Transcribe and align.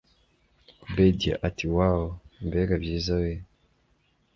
obedia 0.83 1.33
ati 1.47 1.65
woooow 1.75 2.07
mbega 2.45 2.75
byiza 2.83 3.13
wee 3.21 3.41